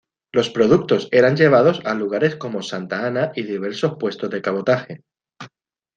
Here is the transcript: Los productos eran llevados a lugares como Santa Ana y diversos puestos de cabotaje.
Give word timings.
Los 0.33 0.49
productos 0.49 1.09
eran 1.11 1.35
llevados 1.37 1.79
a 1.85 1.93
lugares 1.93 2.35
como 2.35 2.63
Santa 2.63 3.05
Ana 3.05 3.31
y 3.35 3.43
diversos 3.43 3.97
puestos 3.99 4.31
de 4.31 4.41
cabotaje. 4.41 5.03